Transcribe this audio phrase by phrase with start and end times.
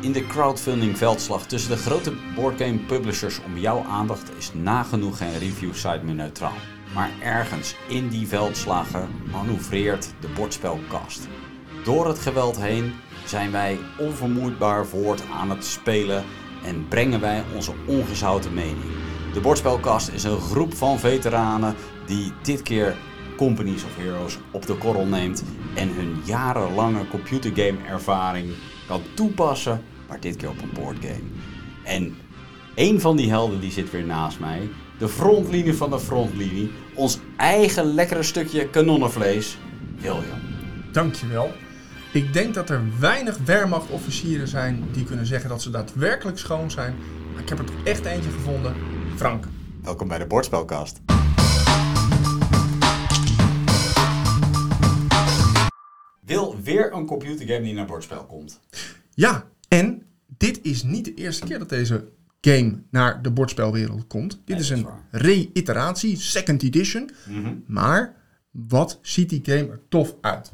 [0.00, 5.38] In de crowdfunding veldslag tussen de grote boardgame publishers om jouw aandacht is nagenoeg geen
[5.38, 6.56] review site meer neutraal.
[6.94, 11.28] Maar ergens in die veldslagen manoeuvreert de bordspelkast.
[11.84, 12.92] Door het geweld heen
[13.26, 16.24] zijn wij onvermoeidbaar voort aan het spelen
[16.64, 18.92] en brengen wij onze ongezouten mening.
[19.32, 21.74] De Bordspelkast is een groep van veteranen
[22.06, 22.96] die dit keer
[23.36, 25.44] Companies of Heroes op de korrel neemt
[25.74, 28.52] en hun jarenlange computergame ervaring
[28.90, 31.22] kan toepassen, maar dit keer op een boardgame.
[31.84, 32.16] En
[32.74, 37.18] een van die helden die zit weer naast mij, de frontlinie van de frontlinie, ons
[37.36, 39.58] eigen lekkere stukje kanonnenvlees,
[40.00, 40.40] William.
[40.92, 41.52] Dankjewel.
[42.12, 46.94] Ik denk dat er weinig Wehrmachtofficieren zijn die kunnen zeggen dat ze daadwerkelijk schoon zijn.
[47.32, 48.74] Maar ik heb er toch echt eentje gevonden.
[49.16, 49.44] Frank.
[49.82, 51.00] Welkom bij de Bordspelkast.
[56.30, 58.60] Wil weer een computergame die naar bordspel komt?
[59.14, 62.08] Ja, en dit is niet de eerste keer dat deze
[62.40, 64.30] game naar de bordspelwereld komt.
[64.30, 67.10] Dit Nee, is een reiteratie, second edition.
[67.66, 68.16] Maar
[68.50, 70.52] wat ziet die game er tof uit?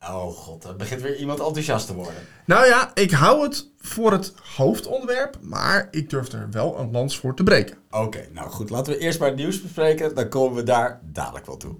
[0.00, 2.14] Oh god, er begint weer iemand enthousiast te worden.
[2.46, 7.18] Nou ja, ik hou het voor het hoofdonderwerp, maar ik durf er wel een lans
[7.18, 7.76] voor te breken.
[7.90, 10.14] Oké, nou goed, laten we eerst maar het nieuws bespreken.
[10.14, 11.76] Dan komen we daar dadelijk wel toe.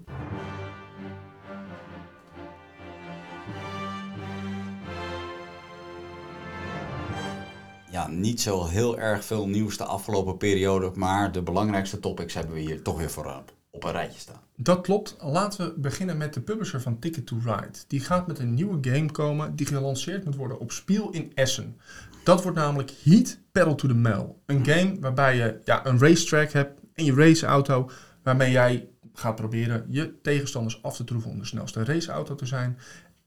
[7.91, 12.53] Ja, niet zo heel erg veel nieuws de afgelopen periode, maar de belangrijkste topics hebben
[12.53, 14.41] we hier toch weer voor op een rijtje staan.
[14.55, 15.15] Dat klopt.
[15.19, 17.77] Laten we beginnen met de publisher van Ticket to Ride.
[17.87, 21.77] Die gaat met een nieuwe game komen die gelanceerd moet worden op Spiel in Essen.
[22.23, 24.41] Dat wordt namelijk Heat Pedal to the Mail.
[24.45, 27.89] Een game waarbij je ja, een racetrack hebt en je raceauto
[28.23, 32.77] waarmee jij gaat proberen je tegenstanders af te troeven om de snelste raceauto te zijn.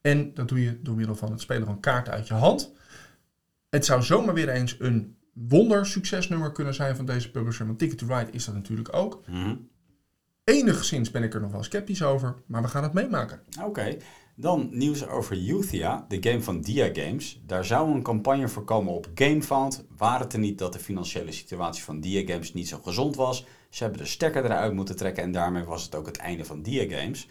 [0.00, 2.72] En dat doe je door middel van het spelen van kaarten uit je hand.
[3.72, 7.66] Het zou zomaar weer eens een wonder succesnummer kunnen zijn van deze publisher.
[7.66, 9.22] Want Ticket to Ride is dat natuurlijk ook.
[10.44, 13.42] Enigszins ben ik er nog wel sceptisch over, maar we gaan het meemaken.
[13.64, 13.96] Oké,
[14.36, 17.40] dan nieuws over Youthia, de game van Dia Games.
[17.46, 19.84] Daar zou een campagne voor komen op GameFound.
[19.96, 23.46] Waar het er niet dat de financiële situatie van Dia Games niet zo gezond was.
[23.70, 26.62] Ze hebben de stekker eruit moeten trekken en daarmee was het ook het einde van
[26.62, 27.28] Dia Games.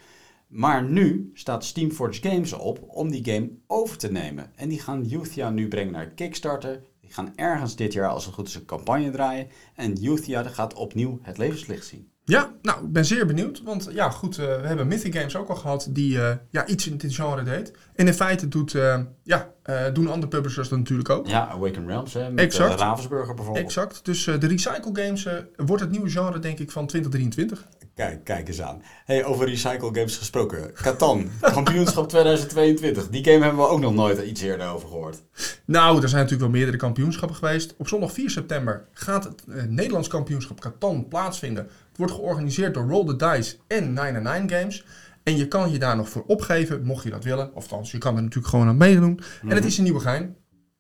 [0.52, 4.52] Maar nu staat Steamforge Games op om die game over te nemen.
[4.56, 6.84] En die gaan Youthia nu brengen naar Kickstarter.
[7.02, 9.48] Die gaan ergens dit jaar, als het goed is, een campagne draaien.
[9.76, 12.12] En Youthia gaat opnieuw het levenslicht zien.
[12.26, 13.62] Ja, nou, ik ben zeer benieuwd.
[13.64, 16.88] Want ja, goed, eh, we hebben Mythic Games ook al gehad die eh, ja, iets
[16.88, 17.72] in dit genre deed.
[17.96, 19.50] En in feite doet, eh, ja,
[19.94, 21.28] doen andere publishers dat natuurlijk ook.
[21.28, 23.66] Ja, Awaken Realms, hè, met Ravensburger bijvoorbeeld.
[23.66, 24.06] Exact.
[24.06, 27.68] Dus de recycle games wordt het nieuwe genre, denk ik, van 2023.
[27.96, 28.82] Kijk, kijk eens aan.
[29.06, 30.74] Hey, over recycle games gesproken.
[30.74, 33.10] Catan, kampioenschap 2022.
[33.10, 35.24] Die game hebben we ook nog nooit iets eerder over gehoord.
[35.66, 37.74] Nou, er zijn natuurlijk wel meerdere kampioenschappen geweest.
[37.78, 41.64] Op zondag 4 september gaat het eh, Nederlands kampioenschap Catan plaatsvinden.
[41.64, 44.86] Het wordt georganiseerd door Roll the Dice en 99 Games.
[45.24, 47.54] En je kan je daar nog voor opgeven, mocht je dat willen.
[47.54, 49.20] Of althans, je kan er natuurlijk gewoon aan meedoen.
[49.42, 50.36] En het is een nieuwe gein.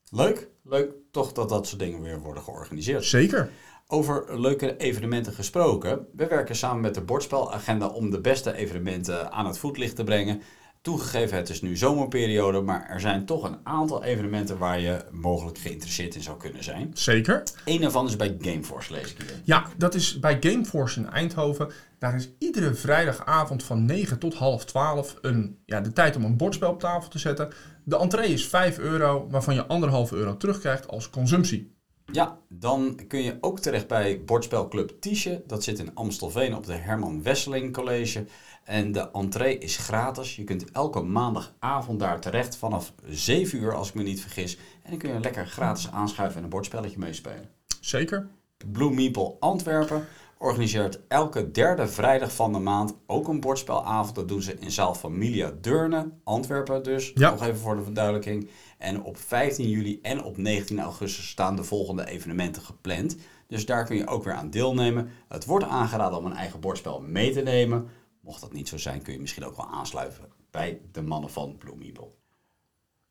[0.09, 3.05] Leuk, leuk toch dat dat soort dingen weer worden georganiseerd.
[3.05, 3.49] Zeker.
[3.93, 6.07] Over leuke evenementen gesproken.
[6.15, 10.41] We werken samen met de Bordspelagenda om de beste evenementen aan het voetlicht te brengen.
[10.81, 15.57] Toegegeven, het is nu zomerperiode, maar er zijn toch een aantal evenementen waar je mogelijk
[15.57, 16.91] geïnteresseerd in zou kunnen zijn.
[16.93, 17.43] Zeker.
[17.65, 19.41] Eén daarvan is bij Gameforce, lees ik hier.
[19.43, 21.71] Ja, dat is bij Gameforce in Eindhoven.
[21.99, 26.37] Daar is iedere vrijdagavond van 9 tot half 12 een, ja, de tijd om een
[26.37, 27.49] bordspel op tafel te zetten.
[27.83, 31.79] De entree is 5 euro, waarvan je anderhalf euro terugkrijgt als consumptie.
[32.11, 35.43] Ja, dan kun je ook terecht bij Bordspelclub Tiesje.
[35.47, 38.25] Dat zit in Amstelveen op de Herman Wesseling College.
[38.63, 40.35] En de entree is gratis.
[40.35, 44.57] Je kunt elke maandagavond daar terecht vanaf 7 uur, als ik me niet vergis.
[44.83, 47.49] En dan kun je lekker gratis aanschuiven en een bordspelletje meespelen.
[47.81, 48.29] Zeker.
[48.71, 50.07] Blue Meeple Antwerpen
[50.37, 54.15] organiseert elke derde vrijdag van de maand ook een bordspelavond.
[54.15, 57.11] Dat doen ze in zaal Familia Deurne, Antwerpen dus.
[57.13, 57.29] Ja.
[57.31, 58.49] Nog even voor de verduidelijking.
[58.77, 63.17] En op 15 juli en op 19 augustus staan de volgende evenementen gepland.
[63.47, 65.09] Dus daar kun je ook weer aan deelnemen.
[65.27, 67.87] Het wordt aangeraden om een eigen bordspel mee te nemen.
[68.21, 71.57] Mocht dat niet zo zijn, kun je misschien ook wel aansluiten bij de mannen van
[71.57, 72.20] Blue Meeple.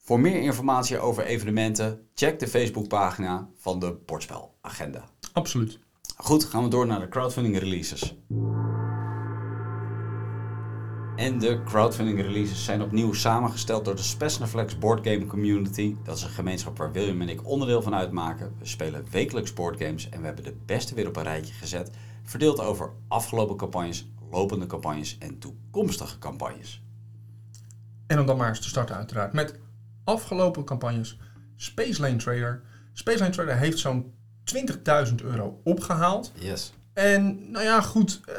[0.00, 5.05] Voor meer informatie over evenementen, check de Facebookpagina van de Bordspelagenda.
[5.32, 5.79] Absoluut.
[6.17, 8.17] Goed, gaan we door naar de crowdfunding releases.
[11.17, 15.97] En de crowdfunding releases zijn opnieuw samengesteld door de Spesnaflex Board Game Community.
[16.02, 18.55] Dat is een gemeenschap waar William en ik onderdeel van uitmaken.
[18.58, 21.91] We spelen wekelijks boardgames en we hebben de beste weer op een rijtje gezet.
[22.23, 26.82] Verdeeld over afgelopen campagnes, lopende campagnes en toekomstige campagnes.
[28.06, 29.58] En om dan maar eens te starten uiteraard met
[30.14, 31.18] afgelopen campagnes.
[31.56, 32.62] Space Lane Trader.
[32.92, 34.12] Space Lane Trader heeft zo'n
[35.08, 36.32] 20.000 euro opgehaald.
[36.38, 36.72] Yes.
[36.92, 38.34] En nou ja, goed, eh,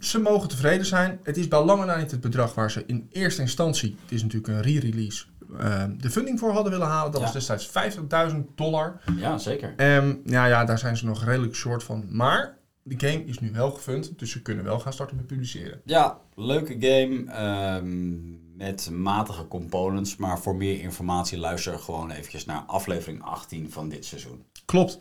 [0.00, 1.18] ze mogen tevreden zijn.
[1.22, 4.22] Het is bij lange na niet het bedrag waar ze in eerste instantie, het is
[4.22, 5.24] natuurlijk een re-release,
[5.58, 7.10] eh, de funding voor hadden willen halen.
[7.12, 7.26] Dat Ja.
[7.26, 9.00] was destijds 50.000 dollar.
[9.16, 9.72] Ja, zeker.
[9.76, 12.04] Ehm, ja, ja, daar zijn ze nog redelijk short van.
[12.10, 15.80] Maar de game is nu wel gefund, dus ze kunnen wel gaan starten met publiceren.
[15.84, 18.16] Ja, leuke game ehm,
[18.56, 20.16] met matige components.
[20.16, 24.44] Maar voor meer informatie luister gewoon eventjes naar aflevering 18 van dit seizoen.
[24.64, 24.98] Klopt.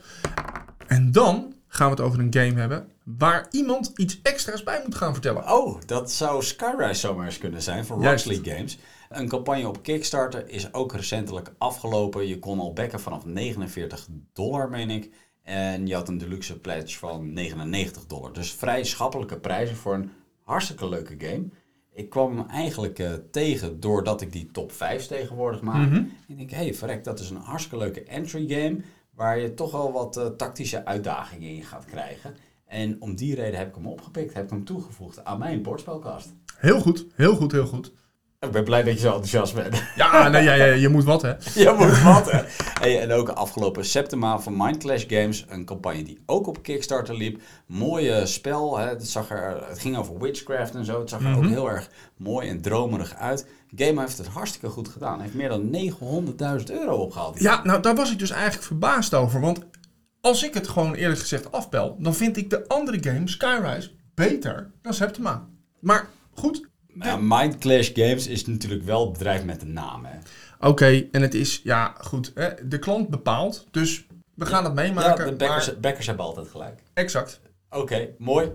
[0.87, 4.95] En dan gaan we het over een game hebben waar iemand iets extra's bij moet
[4.95, 5.51] gaan vertellen.
[5.51, 8.07] Oh, dat zou Skyrise zomaar eens kunnen zijn van.
[8.07, 8.77] Roxley Games.
[9.09, 12.27] Een campagne op Kickstarter is ook recentelijk afgelopen.
[12.27, 15.11] Je kon al backen vanaf 49 dollar, meen ik.
[15.43, 18.33] En je had een deluxe pledge van 99 dollar.
[18.33, 20.11] Dus vrij schappelijke prijzen voor een
[20.43, 21.49] hartstikke leuke game.
[21.93, 25.89] Ik kwam hem eigenlijk eh, tegen doordat ik die top 5 tegenwoordig maak.
[25.89, 25.95] Mhm.
[25.95, 28.77] En ik denk, hé, hey, verrek, dat is een hartstikke leuke entry game.
[29.15, 32.35] Waar je toch wel wat eh, tactische uitdagingen in gaat krijgen.
[32.65, 36.33] En om die reden heb ik hem opgepikt, heb ik hem toegevoegd aan mijn bordspelkast.
[36.57, 37.93] Heel goed, heel goed, heel goed.
[38.43, 39.83] Ik ben blij dat je zo enthousiast bent.
[39.95, 41.33] Ja, nee, ja, ja, je moet wat, hè.
[41.63, 42.41] Je moet wat, hè?
[42.81, 45.45] Hey, en ook afgelopen september van Mind Clash Games.
[45.49, 47.41] Een campagne die ook op Kickstarter liep.
[47.65, 48.77] Mooie spel.
[48.77, 48.87] Hè?
[48.87, 50.99] Het, zag er, het ging over witchcraft en zo.
[50.99, 53.47] Het zag er ook heel erg mooi en dromerig uit.
[53.75, 55.13] Game heeft het hartstikke goed gedaan.
[55.13, 57.39] Hij heeft meer dan 900.000 euro opgehaald.
[57.39, 59.39] Ja, nou, daar was ik dus eigenlijk verbaasd over.
[59.39, 59.59] Want
[60.21, 64.71] als ik het gewoon eerlijk gezegd afbel, dan vind ik de andere game, Skyrise, beter
[64.81, 65.47] dan Septima.
[65.79, 70.05] Maar goed, Maar Mind Clash Games is natuurlijk wel het bedrijf met een naam.
[70.05, 70.17] Hè?
[70.67, 73.67] oké, en het is, ja, goed, hè, de klant bepaalt.
[73.71, 75.25] Dus we gaan het Ja, meemaken.
[75.25, 76.79] de backers, maar- backers hebben altijd gelijk.
[76.93, 77.39] exact.
[77.69, 78.51] Oké, mooi.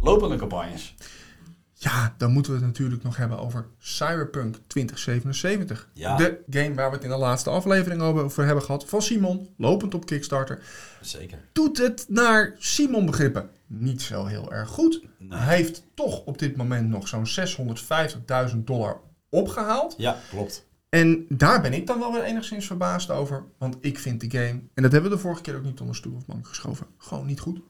[0.00, 0.94] Lopende campagnes.
[1.78, 5.88] Ja, dan moeten we het natuurlijk nog hebben over Cyberpunk 2077.
[5.92, 6.16] Ja.
[6.16, 9.94] De game waar we het in de laatste aflevering over hebben gehad van Simon, lopend
[9.94, 10.62] op Kickstarter.
[11.00, 11.38] Zeker.
[11.52, 15.02] Doet het naar Simon begrippen niet zo heel erg goed.
[15.18, 15.38] Nee.
[15.38, 17.26] Hij heeft toch op dit moment nog zo'n
[18.50, 19.94] 650.000 dollar opgehaald.
[19.98, 20.66] Ja, klopt.
[20.88, 23.44] En daar ben ik dan wel weer enigszins verbaasd over.
[23.58, 25.96] Want ik vind de game, en dat hebben we de vorige keer ook niet onder
[25.96, 27.60] stoel of bank geschoven, gewoon niet goed.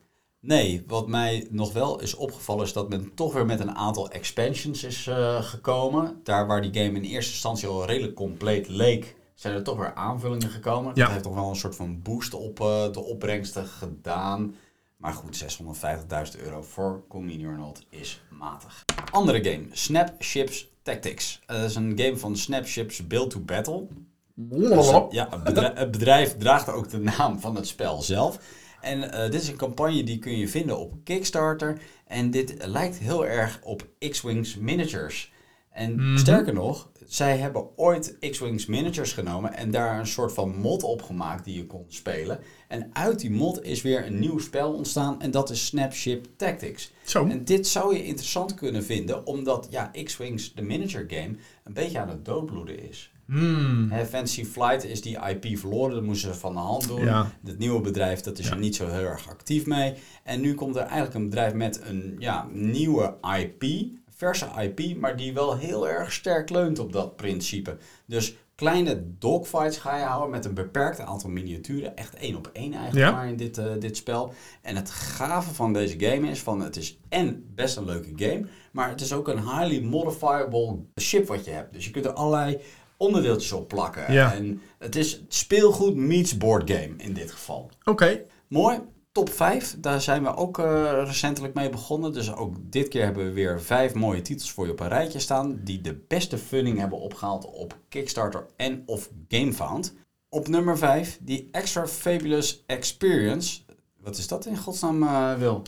[0.41, 4.11] Nee, wat mij nog wel is opgevallen is dat men toch weer met een aantal
[4.11, 6.21] expansions is eh, gekomen.
[6.23, 9.95] Daar waar die game in eerste instantie al redelijk compleet leek, zijn er toch weer
[9.95, 10.93] aanvullingen gekomen.
[10.95, 11.03] Ja.
[11.03, 14.55] Dat heeft toch wel een soort van boost op eh, de opbrengsten gedaan.
[15.07, 15.45] Maar goed,
[16.37, 18.85] 650.000 euro voor or Not is matig.
[19.11, 21.41] Andere game, Snapships Tactics.
[21.47, 23.87] Eh, dat is een game van Snapships Build to Battle.
[25.11, 28.39] Ja, het bedrijf, het bedrijf draagt ook de naam van het spel zelf.
[28.81, 31.81] En eh, dit is een campagne die kun je vinden op Kickstarter.
[32.07, 35.33] En dit lijkt heel erg op X-Wings Miniatures.
[35.71, 40.83] En sterker nog, zij hebben ooit X-Wings Miniatures genomen en daar een soort van mod
[40.83, 42.39] op gemaakt die je kon spelen.
[42.69, 46.93] En uit die mod is weer een nieuw spel ontstaan en dat is Snapship Tactics.
[47.05, 47.27] Zo.
[47.27, 51.99] En dit zou je interessant kunnen vinden, omdat ja, X-Wings, de miniature game, een beetje
[51.99, 53.11] aan het doodbloeden is.
[53.27, 53.91] Hmm.
[53.91, 57.05] Hè, Fantasy Flight is die IP verloren, dat moesten ze van de hand doen.
[57.05, 57.31] Ja.
[57.45, 59.95] Het nieuwe bedrijf, dat is er niet zo heel erg actief mee.
[60.23, 63.87] En nu komt er eigenlijk een bedrijf met een ja, nieuwe IP,
[64.17, 67.77] verse IP, maar die wel heel erg sterk leunt op dat principe.
[68.07, 71.97] Dus kleine dogfights ga je houden met een beperkt aantal miniaturen.
[71.97, 73.13] Echt één op één eigenlijk Ja.
[73.13, 74.33] maar in dit, eh, dit spel.
[74.63, 78.47] En het gave van deze game is van het is en best een leuke game,
[78.73, 81.73] maar het is ook een highly modifiable ship wat je hebt.
[81.73, 82.59] Dus je kunt er allerlei
[82.97, 84.13] onderdeeltjes op plakken.
[84.13, 84.35] Ja.
[84.35, 87.71] En het is speelgoed meets board game in dit geval.
[87.85, 88.79] Oké, Mooi.
[89.17, 92.13] Top 5, daar zijn we ook eh, recentelijk mee begonnen.
[92.13, 95.19] Dus ook dit keer hebben we weer vijf mooie titels voor je op een rijtje
[95.19, 95.61] staan.
[95.65, 99.95] Die de beste funding hebben opgehaald op Kickstarter en of GameFound.
[100.29, 103.61] Op nummer 5, die Extra Fabulous Experience.
[104.01, 105.63] Wat is dat in godsnaam, eh, Wil?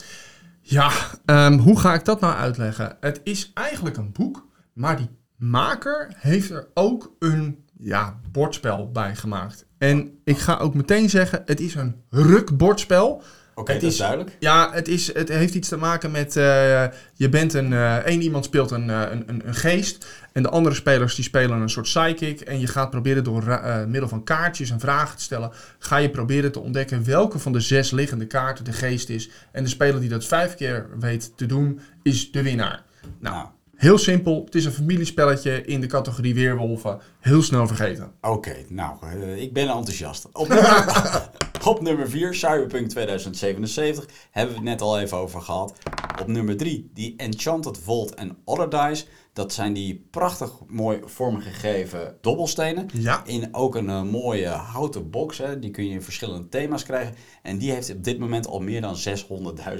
[0.61, 0.90] Ja,
[1.25, 2.97] ehm, hoe ga ik dat nou uitleggen?
[3.00, 9.16] Het is eigenlijk een boek, maar die maker heeft er ook een ja, bordspel bij
[9.16, 9.66] gemaakt.
[9.78, 13.23] En ik ga ook meteen zeggen, het is een rukbordspel.
[13.54, 14.37] Oké, Het dat is duidelijk.
[14.38, 18.23] Ja, het, is, het heeft iets te maken met, eh, je bent een, eh één
[18.23, 21.70] iemand speelt een, eh, een, een, een geest en de andere spelers die spelen een
[21.70, 25.97] soort psychic en je gaat proberen door middel van kaartjes en vragen te stellen, ga
[25.97, 29.70] je proberen te ontdekken welke van de zes liggende kaarten de geest is en de
[29.70, 32.82] speler die dat vijf keer weet te doen, is de winnaar.
[33.18, 33.47] Nou, Nou,
[33.78, 38.12] heel simpel, het is een familiespelletje in de categorie weerwolven, heel snel vergeten.
[38.20, 40.28] Oké, nou, eh, ik ben enthousiast.
[40.32, 40.49] Op
[41.67, 45.73] op nummer 4, Cyberpunk 2077, hebben we het net al even over gehad.
[46.21, 49.05] Op nummer 3 die Enchanted Vault en Other Dice.
[49.33, 52.88] Dat zijn die prachtig mooi vormgegeven dobbelstenen.
[52.93, 53.25] Ja.
[53.25, 55.38] In ook een eh, mooie houten box.
[55.38, 55.59] Hè.
[55.59, 57.15] Die kun je in verschillende thema's krijgen.
[57.43, 58.97] En die heeft op dit moment al meer dan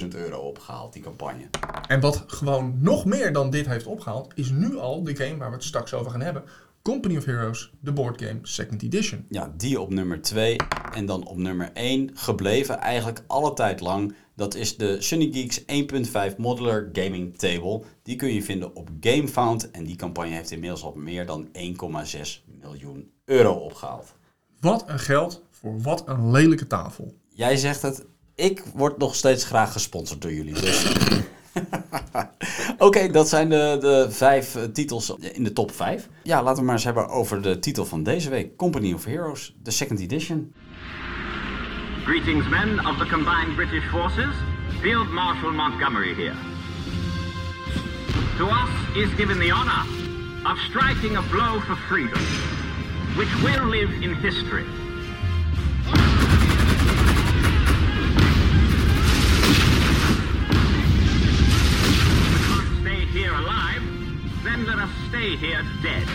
[0.01, 1.49] 600.000 euro opgehaald, die campagne.
[1.89, 5.49] En wat gewoon nog meer dan dit heeft opgehaald, is nu al de game waar
[5.49, 6.45] we het straks over gaan hebben.
[6.89, 9.25] Company of Heroes, de board game Second Edition.
[9.29, 10.57] Ja, die op nummer 2.
[10.93, 14.15] En dan op nummer 1 gebleven eigenlijk alle tijd lang.
[14.37, 15.61] Dat is de Sunny Geeks
[16.31, 17.83] 1.5 Modular Gaming Table.
[18.03, 19.71] Die kun je vinden op GameFound.
[19.71, 24.15] En die campagne heeft inmiddels al meer dan 1,6 miljoen euro opgehaald.
[24.61, 27.15] Wat een geld voor wat een lelijke tafel.
[27.29, 30.55] Jij zegt het, ik word nog steeds graag gesponsord door jullie.
[30.55, 30.87] Dus.
[32.87, 36.09] Oké, dat zijn de, de vijf eh, titels in de top 5.
[36.23, 39.57] Ja, laten we maar eens hebben over de titel van deze week: Company of Heroes,
[39.63, 40.53] de second edition.
[42.05, 44.35] Greetings, men of the combined British forces.
[44.81, 46.37] Field Marshal Montgomery here.
[48.37, 49.83] To us is given the honor
[50.51, 52.23] of striking a blow for freedom,
[53.17, 54.65] which will live in history.
[64.67, 66.07] Let us stay here dead.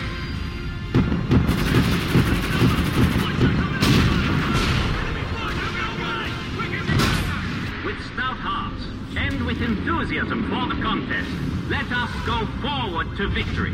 [7.84, 8.82] with stout hearts
[9.16, 11.30] and with enthusiasm for the contest,
[11.68, 13.72] let us go forward to victory.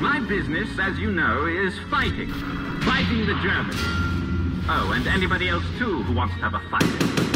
[0.00, 2.32] My business, as you know, is fighting.
[2.82, 3.76] Fighting the Germans.
[4.70, 7.27] Oh, and anybody else too who wants to have a fight.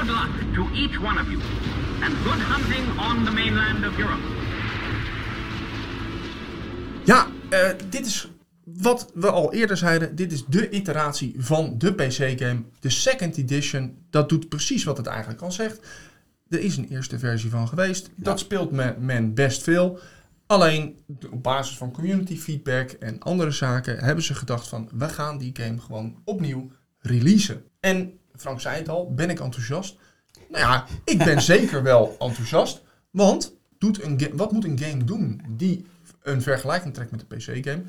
[0.00, 1.40] Good luck to each one of you,
[2.02, 4.20] and good hunting on the mainland of Europe.
[7.04, 8.30] Ja, eh, dit is
[8.64, 10.16] wat we al eerder zeiden.
[10.16, 12.62] Dit is de iteratie van de PC-game.
[12.78, 15.86] De Second Edition, dat doet precies wat het eigenlijk al zegt.
[16.48, 18.10] Er is een eerste versie van geweest.
[18.14, 19.98] Dat speelt men, men best veel.
[20.46, 20.96] Alleen
[21.30, 25.56] op basis van community feedback en andere zaken hebben ze gedacht van we gaan die
[25.56, 27.64] game gewoon opnieuw releasen.
[27.80, 29.96] En Frank zei het al, ben ik enthousiast?
[30.48, 32.82] Nou ja, ik ben zeker wel enthousiast.
[33.10, 35.86] Want doet een wat moet een game doen die
[36.22, 37.82] een vergelijking trekt met de PC-game?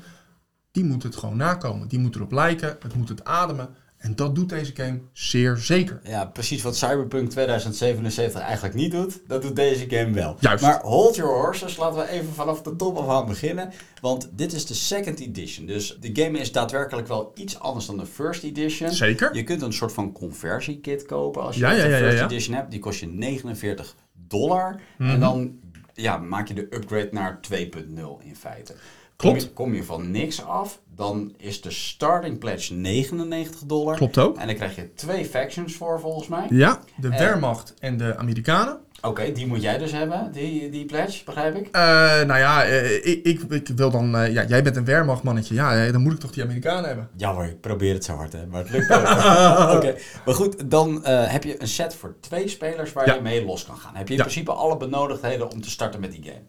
[0.70, 1.88] Die moet het gewoon nakomen.
[1.88, 2.76] Die moet erop lijken.
[2.80, 3.74] Het moet het ademen.
[4.02, 6.00] En dat doet deze game zeer zeker.
[6.04, 10.36] Ja, precies wat Cyberpunk 2077 eigenlijk niet doet, dat doet deze game wel.
[10.40, 10.64] Juist.
[10.64, 13.72] Maar hold your horses, laten we even vanaf de top af aan beginnen.
[14.00, 15.66] Want dit is de second edition.
[15.66, 18.90] Dus de game is daadwerkelijk wel iets anders dan de first edition.
[18.90, 19.34] Zeker.
[19.34, 22.56] Je kunt een soort van conversiekit kopen als je Ja, de ja, first ja, edition
[22.56, 22.70] hebt.
[22.70, 24.80] Die kost je 49 dollar.
[24.98, 25.10] Mhm.
[25.10, 25.58] En dan
[25.94, 28.74] ja, maak je de upgrade naar 2.0 in feite.
[29.22, 29.38] Klopt.
[29.42, 33.96] Kom je, kom je van niks af, dan is de starting pledge 99 dollar.
[33.96, 34.36] Klopt ook.
[34.38, 36.46] En dan krijg je twee factions voor volgens mij.
[36.50, 37.18] Ja, de Eh.
[37.18, 38.78] Wehrmacht en de Amerikanen.
[39.04, 41.68] Oké, die moet jij dus hebben, die, die pledge, begrijp ik?
[41.72, 41.82] Eh,
[42.22, 44.16] nou ja, eh, ik, ik, ik wil dan...
[44.16, 45.54] eh, ja, jij bent een Wehrmachtmannetje.
[45.54, 47.08] Ja, dan moet ik toch die Amerikanen hebben.
[47.16, 49.00] Jammer, ik probeer het zo hard, hè, maar het lukt ook.
[49.76, 53.14] Oké, maar goed, dan heb je een set voor twee spelers waar Ja.
[53.14, 53.94] je mee los kan gaan.
[53.94, 54.24] Heb je in Ja.
[54.24, 56.42] principe alle benodigdheden om te starten met die game.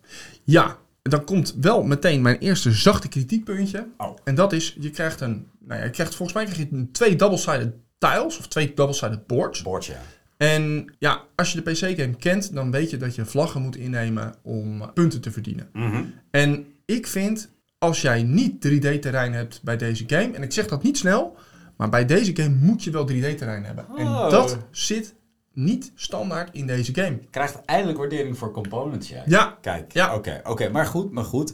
[0.44, 0.78] Ja,
[1.10, 3.88] dan komt wel meteen mijn eerste zachte kritiekpuntje.
[3.98, 4.18] Oh.
[4.24, 5.48] En dat is, je krijgt een...
[5.60, 8.38] Nou ja, je krijgt, volgens mij krijg je twee double-sided tiles.
[8.38, 9.62] Of twee double-sided boards.
[9.62, 9.96] Bordje.
[10.38, 14.36] En ja, als je de PC-game kent, dan weet je dat je vlaggen moet innemen
[14.42, 15.70] om punten te verdienen.
[15.74, 16.04] Mhm.
[16.32, 20.84] En ik vind, als jij niet 3D-terrein hebt bij deze game, en ik zeg dat
[20.84, 21.36] niet snel,
[21.78, 23.86] maar bij deze game moet je wel 3D-terrein hebben.
[23.92, 24.00] Oh.
[24.00, 25.14] En dat zit
[25.54, 27.20] niet standaard in deze game.
[27.30, 29.24] Krijgt eindelijk waardering voor components, jij.
[29.26, 30.16] Ja, Kijk, Ja.
[30.16, 31.54] oké, oké, maar goed, maar goed.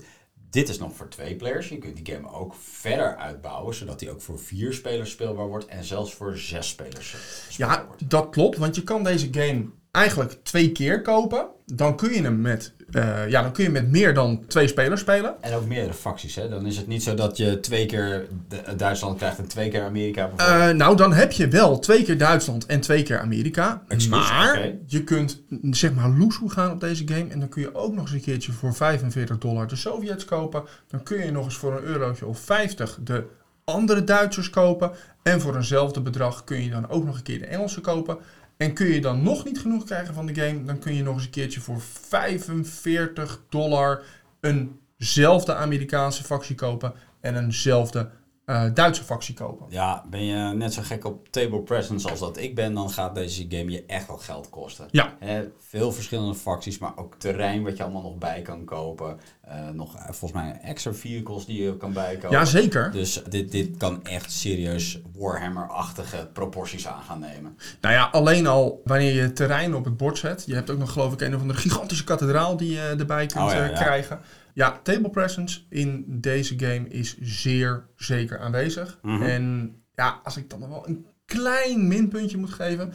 [0.50, 1.70] Dit is nog voor twee players.
[1.70, 5.66] Je kunt die game ook verder uitbouwen, zodat die ook voor vier spelers speelbaar wordt
[5.66, 7.16] en zelfs voor zes spelers
[7.50, 8.10] speelbaar ja, wordt.
[8.10, 11.46] dat klopt, want je kan deze game eigenlijk twee keer kopen.
[11.66, 15.02] Dan kun je hem met, eh, ja, dan kun je met meer dan twee spelers
[15.02, 15.36] spelen.
[15.42, 16.50] En ook meerdere facties, hè?
[16.50, 19.84] Dan is het niet zo dat je twee keer de- Duitsland krijgt en twee keer
[19.84, 20.70] Amerika bijvoorbeeld.
[20.70, 23.82] Eh, nou, dan heb je wel twee keer Duitsland en twee keer Amerika.
[24.10, 27.28] Maar je kunt mm, zeg maar loesoe gaan op deze game.
[27.30, 30.64] En dan kun je ook nog eens een keertje voor 45 dollar de Sovjets kopen.
[30.88, 33.24] Dan kun je nog eens voor een eurotje of 50 de
[33.64, 34.92] andere Duitsers kopen.
[35.24, 38.18] En voor eenzelfde bedrag kun je dan ook nog een keer de Engelsen kopen.
[38.60, 41.16] En kun je dan nog niet genoeg krijgen van de game, dan kun je nog
[41.16, 44.02] eens een keertje voor 45 dollar
[44.40, 48.10] eenzelfde Amerikaanse factie kopen en eenzelfde
[48.50, 49.66] eh, Duitse factie kopen.
[49.70, 53.16] Ja, ben je net zo gek op table presence als dat ik ben, dan gaat
[53.16, 54.88] deze game je echt wel geld kosten.
[54.92, 55.18] Ja.
[55.58, 59.20] Veel verschillende facties, maar ook terrein wat je allemaal nog bij kan kopen.
[59.50, 62.38] Eh, nog eh, volgens mij extra vehicles die je kan bijkopen.
[62.38, 62.92] Ja, zeker.
[62.92, 67.58] Dus dit, dit kan echt serieus Warhammer-achtige proporties aan gaan nemen.
[67.82, 70.44] Nou ja, alleen al wanneer je terrein op het bord zet.
[70.46, 73.44] Je hebt ook nog geloof ik een of andere gigantische kathedraal die je erbij kunt
[73.44, 73.74] Oh ja, ja.
[73.74, 74.20] krijgen.
[74.54, 79.00] Ja, table presence in deze game is zeer zeker aanwezig.
[79.02, 79.24] Mhm.
[79.24, 82.94] En ja, als ik dan nog wel een klein minpuntje moet geven.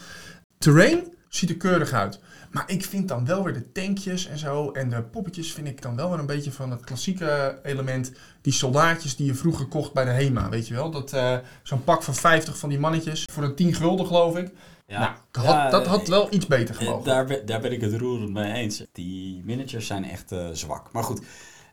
[0.59, 2.21] Terrain ziet er keurig uit.
[2.51, 5.83] Maar ik vind dan wel weer de tankjes en zo en de poppetjes vind ik
[5.83, 8.13] dan wel weer een beetje van het klassieke element.
[8.41, 10.91] Die soldaatjes die je vroeger kocht bij de HEMA, weet je wel.
[10.91, 14.51] Dat eh, Zo'n pak van 50 van die mannetjes voor een 10 gulden geloof ik.
[14.87, 14.99] Ja.
[14.99, 17.05] Nou, had, Ja, dat had eh, wel iets beter Eh, gemogen.
[17.05, 18.85] Daar ben, daar ben ik het roerend mee eens.
[18.93, 20.93] Die miniatures zijn echt eh, zwak.
[20.93, 21.21] Maar goed,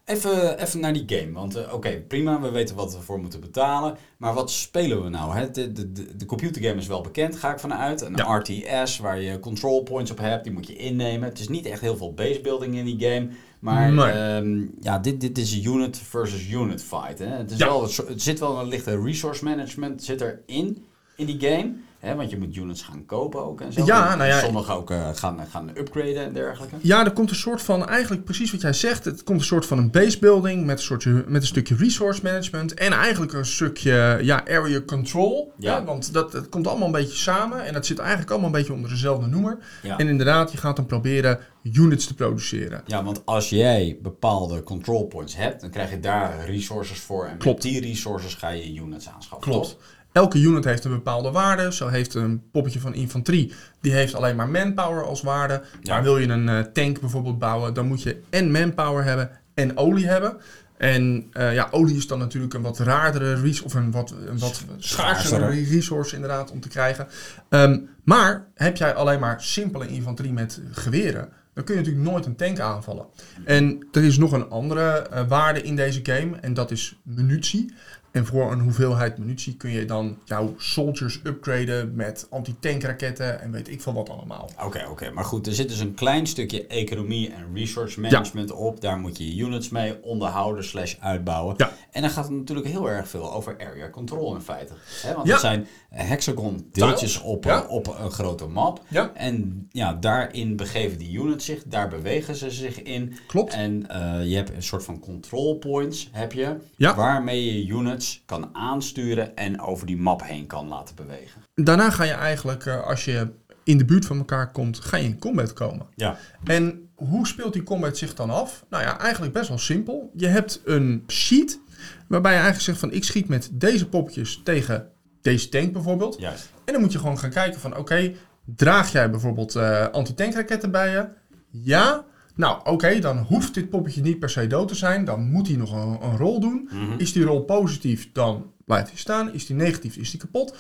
[0.06, 1.32] even, even naar die game.
[1.32, 3.98] Want oké, prima, we weten wat we voor moeten betalen.
[4.18, 5.36] Maar wat spelen we nou?
[5.36, 5.52] Hè?
[5.52, 8.02] De, de, de, de computergame is wel bekend, ga ik vanuit.
[8.02, 8.38] Een Ja.
[8.38, 11.30] RTS waar je control points op hebt, die moet je innemen.
[11.30, 13.30] Het is niet echt heel veel basebuilding in die game.
[13.60, 14.06] Maar Nee.
[14.12, 17.20] ehm, ja, dit, dit is een unit versus unit fight.
[17.20, 17.26] Hè?
[17.26, 17.66] Het, is Ja.
[17.68, 21.74] wel, soort- het zit wel een lichte resource management zit erin, in die game.
[22.02, 22.16] Hè?
[22.16, 23.86] Want je moet units gaan kopen ook en zo.
[23.86, 24.40] Ja, nou ja.
[24.40, 26.76] Sommigen ook eh, gaan, gaan upgraden en dergelijke.
[26.82, 29.06] Ja, er komt een soort van, eigenlijk precies wat jij zegt.
[29.06, 32.74] Het komt een soort van een basebuilding met een, soortje, met een stukje resource management.
[32.74, 35.54] En eigenlijk een stukje ja, area control.
[35.58, 35.78] Ja.
[35.78, 37.66] Ja, want dat, het komt allemaal een beetje samen.
[37.66, 39.58] En dat zit eigenlijk allemaal een beetje onder dezelfde noemer.
[39.82, 39.98] Ja.
[39.98, 42.82] En inderdaad, je gaat dan proberen units te produceren.
[42.86, 47.26] Ja, want als jij bepaalde control points hebt, dan krijg je daar resources voor.
[47.26, 47.64] En Klopt.
[47.64, 49.52] met die resources ga je units aanschaffen.
[49.52, 49.70] Klopt.
[49.70, 49.78] toch?
[50.12, 51.74] Elke unit heeft een bepaalde waarde.
[51.74, 55.62] Zo heeft een poppetje van infanterie, die heeft alleen maar manpower als waarde.
[55.82, 55.94] Ja.
[55.94, 59.78] Maar wil je een eh, tank bijvoorbeeld bouwen, dan moet je en manpower hebben en
[59.78, 60.38] olie hebben.
[60.78, 64.40] En eh, ja, olie is dan natuurlijk een wat raardere resource, of een wat, een
[64.40, 67.08] wat schaarsere resource inderdaad om te krijgen.
[67.50, 72.26] Ehm, maar heb jij alleen maar simpele infanterie met geweren, dan kun je natuurlijk nooit
[72.26, 73.06] een tank aanvallen.
[73.46, 77.74] En er is nog een andere eh, waarde in deze game en dat is munitie.
[78.12, 83.70] En voor een hoeveelheid munitie kun je dan jouw soldiers upgraden met anti-tankraketten en weet
[83.70, 84.50] ik veel wat allemaal.
[84.66, 85.12] Oké, oké.
[85.12, 88.82] Maar goed, er zit dus een klein stukje economie en resource management op.
[88.82, 91.54] Daar moet je je units mee onderhouden slash uitbouwen.
[91.58, 91.72] Ja.
[91.92, 94.74] En dan gaat het natuurlijk heel erg veel over area control in feite.
[95.02, 95.32] Hè, want Ja.
[95.32, 98.82] het zijn hexagon deeltjes op, eh, op een grote map.
[98.88, 99.12] Ja.
[99.14, 101.64] En ja, daarin begeven die units zich.
[101.64, 103.14] Daar bewegen ze zich in.
[103.28, 103.54] Klopt.
[103.54, 106.56] En eh, je hebt een soort van control points, heb je.
[106.76, 106.96] Ja.
[106.96, 111.42] Waarmee je units kan aansturen en over die map heen kan laten bewegen.
[111.54, 113.28] Daarna ga je eigenlijk, eh, als je
[113.64, 115.88] in de buurt van elkaar komt, ga je in combat komen.
[115.96, 116.18] Ja.
[116.44, 118.66] En hoe speelt die combat zich dan af?
[118.70, 120.12] Nou ja, eigenlijk best wel simpel.
[120.16, 121.60] Je hebt een sheet
[122.08, 124.88] waarbij je eigenlijk zegt van ik schiet met deze poppetjes tegen
[125.22, 126.20] deze tank bijvoorbeeld.
[126.20, 126.52] Juist.
[126.66, 128.14] En dan moet je gewoon gaan kijken van oké,
[128.46, 131.08] draag jij bijvoorbeeld eh anti-tankraketten bij je?
[131.50, 132.06] Ja.
[132.36, 135.06] Nou oké, dan hoeft dit poppetje niet per se dood te zijn.
[135.06, 136.70] Dan moet hij nog een, een rol doen.
[136.98, 139.34] Is die rol positief, dan blijft hij staan.
[139.34, 140.56] Is die negatief, is die kapot.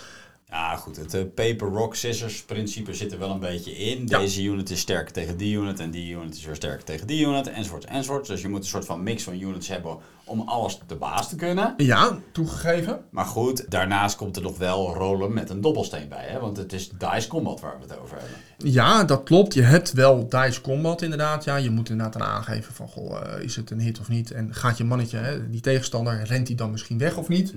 [0.51, 0.97] Ja, goed.
[0.97, 4.03] Het eh, paper, rock, scissors principe zit er wel een beetje in.
[4.07, 4.19] Ja.
[4.19, 7.25] Deze unit is sterker tegen die unit en die unit is weer sterker tegen die
[7.25, 8.27] unit, enzovoort, enzovoort.
[8.27, 11.35] Dus je moet een soort van mix van units hebben om alles te baas te
[11.35, 11.73] kunnen.
[11.77, 12.99] Ja, toegegeven.
[13.09, 16.39] Maar goed, daarnaast komt er nog wel rollen met een dobbelsteen bij, hè?
[16.39, 18.71] want het is dice combat waar we het over hebben.
[18.71, 19.53] Ja, dat klopt.
[19.53, 21.43] Je hebt wel dice combat inderdaad.
[21.43, 24.31] Ja, je moet inderdaad dan aangeven van, goh, eh, is het een hit of niet?
[24.31, 27.53] En gaat je mannetje, hè, die tegenstander, rent hij dan misschien weg of niet?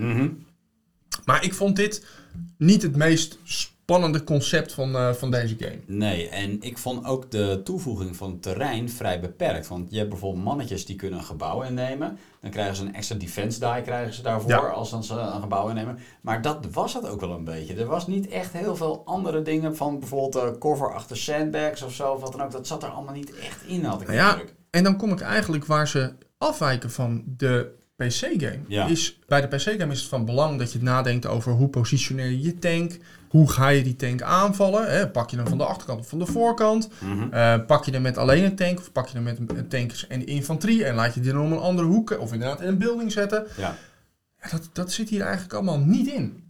[1.25, 2.07] Maar ik vond dit
[2.59, 3.39] niet het meest
[3.85, 5.79] spannende concept van, eh, van deze game.
[5.87, 9.69] Nee, en ik vond ook de toevoeging van terrein vrij beperkt.
[9.69, 12.19] Want je hebt bijvoorbeeld mannetjes die kunnen een gebouw innemen.
[12.41, 14.59] Dan krijgen ze een extra defense die krijgen ze daarvoor Ja.
[14.59, 15.99] als dan ze een gebouw innemen.
[16.21, 17.75] Maar dat was het ook wel een beetje.
[17.75, 21.95] Er was niet echt heel veel andere dingen van bijvoorbeeld eh, cover achter sandbags of
[21.95, 22.13] zo.
[22.13, 22.51] Of wat dan ook.
[22.51, 24.39] Dat zat er allemaal niet echt in, had ik Nou ja,
[24.71, 28.59] en dan kom ik eigenlijk waar ze afwijken van de PC-game.
[28.69, 28.87] Ja.
[28.87, 32.43] Is, bij de PC-game is het van belang dat je nadenkt over hoe positioneer je
[32.43, 32.99] je tank.
[33.29, 34.91] Hoe ga je die tank aanvallen?
[34.91, 35.09] Hè?
[35.09, 36.89] Pak je hem van de achterkant of van de voorkant?
[37.01, 37.33] Mhm.
[37.33, 39.93] Eh, pak je hem met alleen een tank of pak je hem met een tank
[40.09, 42.79] en infanterie en laat je die dan om een andere hoek of inderdaad in een
[42.79, 43.47] building zetten?
[43.57, 43.77] Ja.
[44.43, 46.43] Ja, dat, dat zit hier eigenlijk allemaal niet in.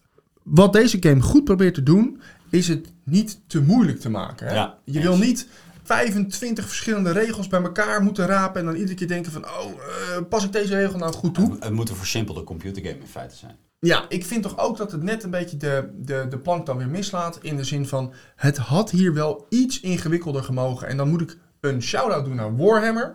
[0.43, 4.47] Wat deze game goed probeert te doen, is het niet te moeilijk te maken.
[4.47, 4.53] Hè?
[4.53, 5.47] Ja, je wil niet
[5.85, 10.23] 25 verschillende regels bij elkaar moeten rapen en dan iedere keer denken van, oh, eh,
[10.29, 11.51] pas ik deze regel nou goed toe?
[11.51, 13.57] Het, het moet een versimpelde computergame in feite zijn.
[13.79, 16.77] Ja, ik vind toch ook dat het net een beetje de, de, de plank dan
[16.77, 17.39] weer mislaat.
[17.41, 20.87] In de zin van, het had hier wel iets ingewikkelder gemogen.
[20.87, 23.13] En dan moet ik een shout-out doen naar Warhammer.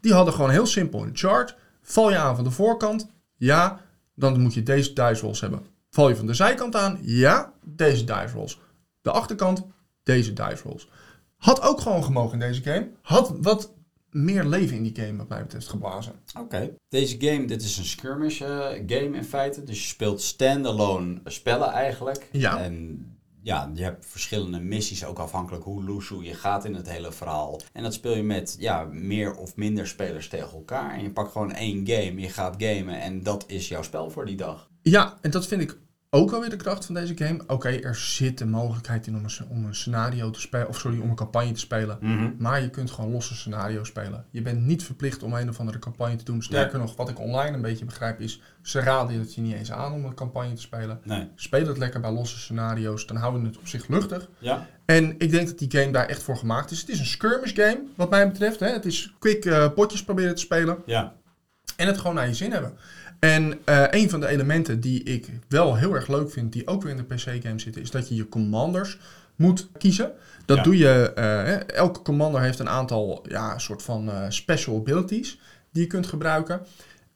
[0.00, 1.56] Die hadden gewoon heel simpel een chart.
[1.82, 3.10] Val je aan van de voorkant?
[3.36, 3.80] Ja.
[4.14, 5.66] dan moet je deze dice rolls hebben.
[5.90, 6.98] Val je van de zijkant aan?
[7.02, 8.60] Ja, deze dice rolls.
[9.00, 9.66] De achterkant?
[10.02, 10.88] Deze dice rolls.
[11.38, 12.90] Had ook gewoon gemogen in deze game.
[13.02, 13.72] Had wat
[14.10, 16.12] meer leven in die game, wat mij betreft, geblazen.
[16.38, 16.70] Oké.
[16.88, 19.64] Deze game, dit is een skirmish eh, game in feite.
[19.64, 22.28] Dus je speelt standalone spellen eigenlijk.
[22.32, 22.58] Ja.
[22.60, 23.06] En
[23.42, 27.60] ja, je hebt verschillende missies, ook afhankelijk hoe loose je gaat in het hele verhaal.
[27.72, 30.94] En dat speel je met ja, meer of minder spelers tegen elkaar.
[30.94, 34.26] En je pakt gewoon één game, je gaat gamen en dat is jouw spel voor
[34.26, 34.70] die dag.
[34.82, 35.78] Ja, en dat vind ik
[36.10, 37.42] ook alweer de kracht van deze game.
[37.46, 41.00] Oké, er zit de mogelijkheid in om een, om een scenario te spelen, of sorry,
[41.00, 41.98] om een campagne te spelen.
[42.38, 44.24] Maar je kunt gewoon losse scenario's spelen.
[44.30, 46.42] Je bent niet verplicht om een of andere campagne te doen.
[46.42, 49.72] Sterker nog, wat ik online een beetje begrijp is, ze raden het je niet eens
[49.72, 51.00] aan om een campagne te spelen.
[51.04, 51.28] Nee.
[51.34, 54.28] Speel het lekker bij losse scenario's, dan houden we het op zich luchtig.
[54.38, 54.66] Ja?
[54.84, 56.80] En ik denk dat die game daar echt voor gemaakt is.
[56.80, 58.60] Het is een skirmish game, wat mij betreft.
[58.60, 58.68] Hè.
[58.68, 60.78] Het is quick eh, potjes proberen te spelen.
[60.86, 61.16] Ja.
[61.76, 62.72] En het gewoon naar je zin hebben.
[63.18, 66.82] En eh, een van de elementen die ik wel heel erg leuk vind, die ook
[66.82, 68.98] weer in de PC-game zitten, is dat je je commanders
[69.36, 70.12] moet kiezen.
[70.46, 70.62] Dat Ja.
[70.62, 75.40] doe je, eh, elke commander heeft een aantal ja, soort van eh, special abilities
[75.72, 76.60] die je kunt gebruiken.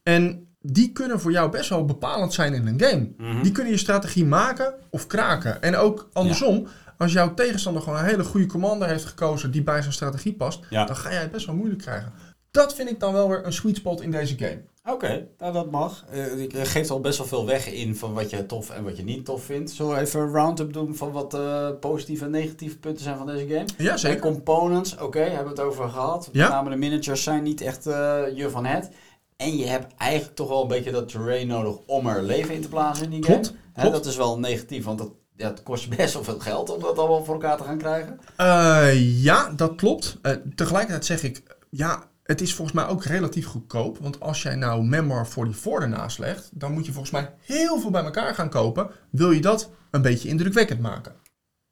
[0.02, 3.08] En die kunnen voor jou best wel bepalend zijn in een game.
[3.16, 3.42] Mhm.
[3.42, 5.62] Die kunnen je strategie maken of kraken.
[5.62, 6.66] En ook andersom,
[6.98, 10.60] als jouw tegenstander gewoon een hele goede commander heeft gekozen die bij zijn strategie past,
[10.70, 10.84] Ja.
[10.84, 12.12] dan ga jij het best wel moeilijk krijgen.
[12.50, 14.60] Dat vind ik dan wel weer een sweet spot in deze game.
[14.90, 16.04] Oké, nou dat mag.
[16.10, 18.96] Eh, Je geeft al best wel veel weg in van wat je tof en wat
[18.96, 19.70] je niet tof vindt.
[19.70, 23.26] Zullen we even een round-up doen van wat eh, positieve en negatieve punten zijn van
[23.26, 23.66] deze game?
[23.76, 24.20] Ja, De zeker.
[24.20, 26.28] components, oké, hebben we het over gehad.
[26.32, 26.42] Ja.
[26.42, 28.90] Met name de miniatures zijn niet echt eh, je van het.
[29.36, 32.60] En je hebt eigenlijk toch wel een beetje dat terrain nodig om er leven in
[32.62, 33.58] te plaatsen in die Klopt, game.
[33.72, 36.80] Hè, dat is wel negatief, want dat, ja, het kost best wel veel geld om
[36.80, 38.20] dat allemaal voor elkaar te gaan krijgen.
[38.36, 40.18] Eh, ja, dat klopt.
[40.22, 43.98] Eh, tegelijkertijd zeg ik, ja, het is volgens mij ook relatief goedkoop.
[43.98, 47.90] Want als jij nou Memoir 44 ernaast legt, dan moet je volgens mij heel veel
[47.90, 48.90] bij elkaar gaan kopen.
[49.10, 51.14] Wil je dat een beetje indrukwekkend maken?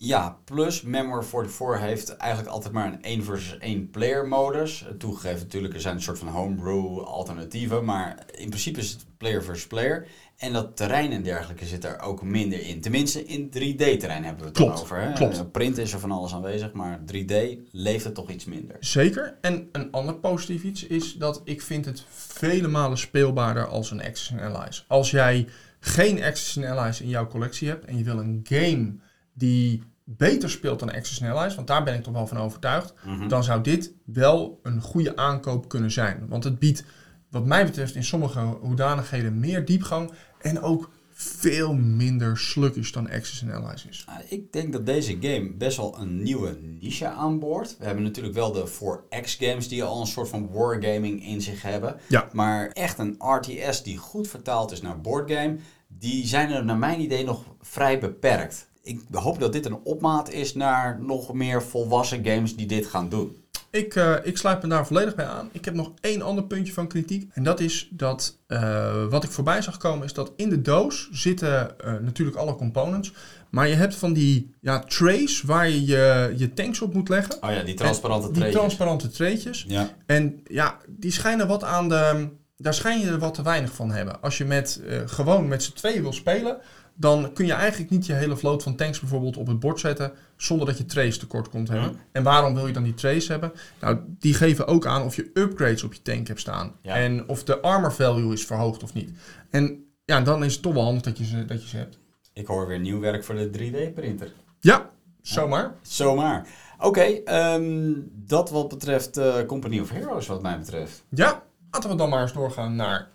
[0.02, 4.84] Ja, plus Memoir 44 heeft eigenlijk altijd maar een 1 versus 1 player modus.
[4.98, 9.44] Toegegeven natuurlijk, er zijn een soort van homebrew alternatieven, maar in principe is het player
[9.44, 10.06] versus player.
[10.36, 12.80] En dat terrein en dergelijke zit er ook minder in.
[12.80, 15.00] Tenminste, in 3D-terrein hebben we het Klopt, over.
[15.00, 15.12] Hè?
[15.12, 15.38] klopt.
[15.38, 17.34] Eh, Print is er van alles aanwezig, maar 3D
[17.70, 18.76] leeft het toch iets minder.
[18.80, 19.38] Zeker.
[19.40, 24.02] En een ander positief iets is dat ik vind het vele malen speelbaarder als een
[24.02, 24.84] and Allies.
[24.88, 25.48] Als jij
[25.80, 28.92] geen and Allies in jouw collectie hebt en je wil een game
[29.32, 29.82] die
[30.16, 33.28] beter speelt dan Axis Allies, want daar ben ik toch wel van overtuigd, Mhm.
[33.28, 36.26] dan zou dit wel een goede aankoop kunnen zijn.
[36.28, 36.84] Want het biedt,
[37.30, 43.44] wat mij betreft, in sommige hoedanigheden meer diepgang en ook veel minder sluggish dan Axis
[43.52, 44.04] Allies is.
[44.06, 47.76] Nou, ik denk dat deze game best wel een nieuwe niche aanboort.
[47.78, 51.62] We hebben natuurlijk wel de 4X games die al een soort van wargaming in zich
[51.62, 51.96] hebben.
[52.08, 52.28] Ja.
[52.32, 55.56] Maar echt een RTS die goed vertaald is naar boardgame,
[55.88, 58.68] die zijn er naar mijn idee nog vrij beperkt.
[58.82, 63.08] Ik hoop dat dit een opmaat is naar nog meer volwassen games die dit gaan
[63.08, 63.36] doen.
[63.70, 65.48] Ik, eh, ik sluit me daar volledig bij aan.
[65.52, 67.30] Ik heb nog één ander puntje van kritiek.
[67.32, 71.08] En dat is dat eh, wat ik voorbij zag komen, is dat in de doos
[71.10, 73.12] zitten eh, natuurlijk alle components.
[73.50, 77.42] Maar je hebt van die ja, trays waar je, je je tanks op moet leggen.
[77.42, 79.64] Oh ja, die transparante En Die transparante treetjes.
[79.68, 79.90] Ja.
[80.06, 82.28] En ja, die schijnen wat aan de.
[82.56, 84.22] Daar schijn je er wat te weinig van hebben.
[84.22, 86.58] Als je met, gewoon met z'n tweeën wil spelen,
[87.00, 90.12] dan kun je eigenlijk niet je hele vloot van tanks bijvoorbeeld op het bord zetten
[90.36, 91.96] zonder dat je trays tekort komt hebben.
[92.12, 93.52] En waarom wil je dan die trays hebben?
[93.80, 96.72] Nou, die geven ook aan of je upgrades op je tank hebt staan.
[96.82, 96.94] Ja.
[96.94, 99.10] En of de armor value is verhoogd of niet.
[99.50, 101.98] En ja, dan is het toch wel handig dat je ze, dat je ze hebt.
[102.32, 104.32] Ik hoor weer nieuw werk voor de 3D-printer.
[104.60, 104.90] Ja,
[105.22, 105.74] zomaar.
[105.82, 106.46] Zomaar.
[106.78, 111.04] Oké, ehm, dat wat betreft eh, Company of Heroes wat mij betreft.
[111.08, 113.08] Ja, laten we dan maar eens doorgaan naar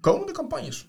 [0.00, 0.86] komende campagnes.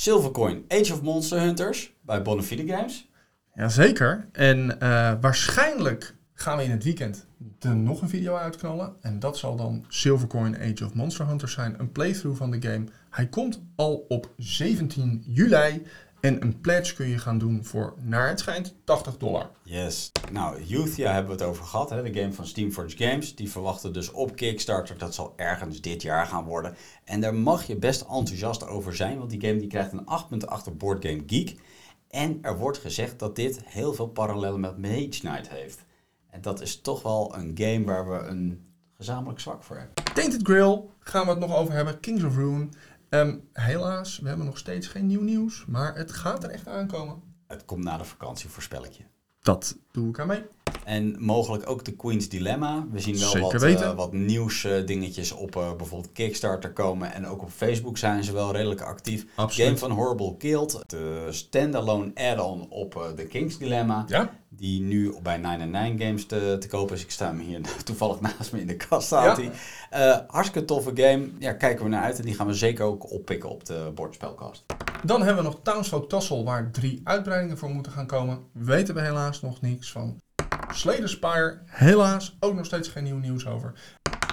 [0.00, 3.08] Silvercoin, Age of Monster Hunters bij Bonafide Games.
[3.54, 4.28] Jazeker.
[4.32, 7.26] En eh, waarschijnlijk gaan we in het weekend
[7.58, 8.96] er nog een video uitknallen.
[9.00, 11.74] En dat zal dan Silvercoin Age of Monster Hunters zijn.
[11.78, 12.84] Een playthrough van de game.
[13.10, 15.82] Hij komt al op 17 juli.
[16.20, 19.50] En een pledge kun je gaan doen voor, naar het schijnt, 80 dollar.
[19.62, 20.12] Yes.
[20.32, 22.02] Nou, Youthia hebben we het over gehad, hè?
[22.02, 23.34] de game van Steamforge Games.
[23.34, 26.74] Die verwachten dus op Kickstarter dat zal ergens dit jaar gaan worden.
[27.04, 30.08] En daar mag je best enthousiast over zijn, want die game die krijgt een
[30.40, 31.60] 8.8 op Board Game Geek.
[32.08, 35.84] En er wordt gezegd dat dit heel veel parallellen met Mage Knight heeft.
[36.30, 39.94] En dat is toch wel een game waar we een gezamenlijk zwak voor hebben.
[40.14, 42.00] Tainted Grail gaan we het nog over hebben.
[42.00, 42.72] Kings of Ruin.
[43.10, 45.64] Ehm, helaas, we hebben nog steeds geen nieuw nieuws.
[45.66, 47.22] Maar het gaat er echt aankomen.
[47.46, 49.04] Het komt na de vakantie, voorspel ik je.
[49.42, 50.42] Dat doe ik aan mee.
[50.84, 52.86] En mogelijk ook de Queen's Dilemma.
[52.90, 53.86] We zien wel Zeker wat, weten.
[53.86, 57.12] eh, wat nieuws eh, dingetjes op eh, bijvoorbeeld Kickstarter komen.
[57.12, 59.26] En ook op Facebook zijn ze wel redelijk actief.
[59.34, 59.66] Absoluut.
[59.66, 60.82] Game van Horrible Guild.
[60.86, 64.04] De standalone add-on op eh, de King's Dilemma.
[64.08, 64.30] Ja?
[64.48, 67.02] Die nu bij 99 Games te, te kopen is.
[67.02, 69.06] Ik sta hem hier toevallig naast me in de kast.
[69.06, 69.42] Staat Ja.
[69.42, 69.52] hij.
[70.10, 71.28] Eh, hartstikke toffe game.
[71.38, 72.18] Ja, kijken we naar uit.
[72.18, 74.64] En die gaan we zeker ook oppikken op de bordspelkast.
[75.04, 78.38] Dan hebben we nog Townsfolk Tassel, waar drie uitbreidingen voor moeten gaan komen.
[78.52, 80.20] Weten we helaas nog niks van.
[80.72, 83.72] Slay the Spire, helaas ook nog steeds geen nieuw nieuws over.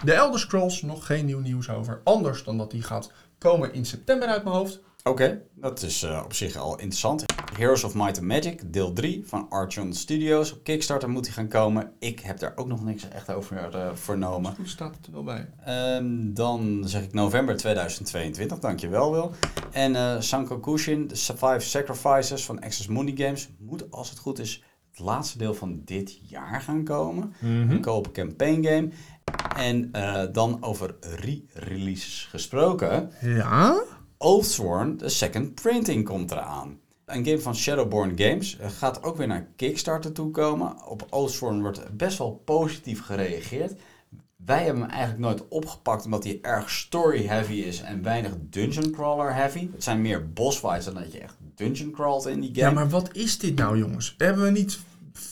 [0.04, 2.02] De Elder Scrolls, nog geen nieuw nieuws over.
[2.04, 4.80] Anders dan dat die gaat komen in september uit mijn hoofd.
[5.04, 7.24] Oké, dat is eh, op zich al interessant.
[7.58, 10.54] Heroes of Might and Magic, deel 3 van Archon Studios.
[10.54, 11.92] Op Kickstarter moet die gaan komen.
[12.00, 14.54] Ik heb daar ook nog niks echt over eh, vernomen.
[14.58, 15.50] Hoe staat het er wel bij?
[15.66, 19.32] Ehm, dan zeg ik november 2022, dankjewel Wil.
[19.72, 24.40] En eh Sanko Kushin, de Five Sacrifices van Access Mundi Games, moet als het goed
[24.40, 27.34] is het laatste deel van dit jaar gaan komen.
[27.42, 28.90] Een co-op campaign game.
[29.56, 33.12] En eh, dan over re-releases gesproken.
[33.22, 33.84] Ja?
[34.18, 36.80] Oathsworn, de second printing, komt eraan.
[37.06, 40.86] Een game van Shadowborn Games eh, gaat ook weer naar Kickstarter toe komen.
[40.88, 43.74] Op Oathsworn wordt best wel positief gereageerd.
[44.36, 49.70] Wij hebben hem eigenlijk nooit opgepakt omdat hij erg story-heavy is en weinig dungeon crawler-heavy.
[49.72, 52.68] Het zijn meer boss fights dan dat je echt dungeon crawlt in die game.
[52.68, 54.16] Ja, maar wat is dit nou, jongens?
[54.18, 54.80] Hebben we niet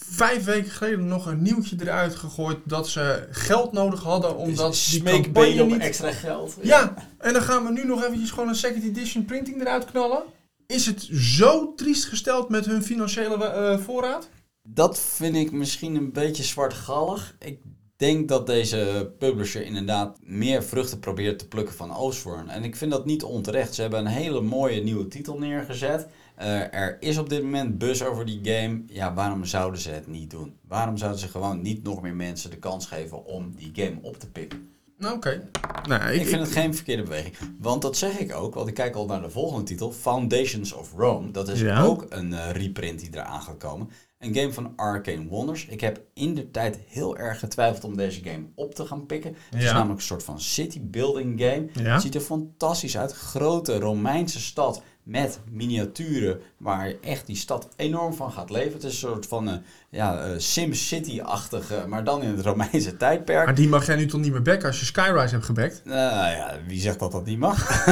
[0.09, 4.81] vijf weken geleden nog een nieuwtje eruit gegooid dat ze geld nodig hadden omdat die
[4.81, 5.79] Smeekbeen campagne op niet...
[5.79, 6.57] extra geld.
[6.61, 10.23] Ja, en dan gaan we nu nog eventjes gewoon een second edition printing eruit knallen.
[10.67, 14.29] Is het zo triest gesteld met hun financiële eh, voorraad?
[14.67, 17.35] Dat vind ik misschien een beetje zwartgallig.
[17.39, 17.59] Ik
[17.95, 22.49] denk dat deze publisher inderdaad meer vruchten probeert te plukken van Oostworn.
[22.49, 23.73] En ik vind dat niet onterecht.
[23.75, 26.07] Ze hebben een hele mooie nieuwe titel neergezet.
[26.35, 28.81] Eh, er is op dit moment buzz over die game.
[28.87, 30.55] Ja, waarom zouden ze het niet doen?
[30.67, 34.19] Waarom zouden ze gewoon niet nog meer mensen de kans geven om die game op
[34.19, 34.69] te pikken?
[34.97, 35.49] Nou, oké.
[35.87, 37.35] Nou, ik, Ik vind het geen verkeerde beweging.
[37.59, 39.91] Want dat zeg ik ook, want ik kijk al naar de volgende titel.
[39.91, 41.31] Foundations of Rome.
[41.31, 41.81] Dat is Ja.
[41.83, 43.89] ook een eh, reprint die eraan gaat komen.
[44.19, 45.65] Een game van Arcane Wonders.
[45.65, 49.35] Ik heb in de tijd heel erg getwijfeld om deze game op te gaan pikken.
[49.49, 51.67] Het is namelijk een soort van city building game.
[51.73, 51.93] Ja.
[51.93, 53.11] Het ziet er fantastisch uit.
[53.11, 58.73] Grote Romeinse stad met miniaturen waar je echt die stad enorm van gaat leven.
[58.73, 59.55] Het is een soort van eh
[59.89, 63.45] ja, eh, SimCity-achtige, maar dan in het Romeinse tijdperk.
[63.45, 65.81] Maar die mag jij nu toch niet meer backen als je Skyrise hebt gebackt?
[65.83, 67.85] Nou ja, wie zegt dat dat niet mag?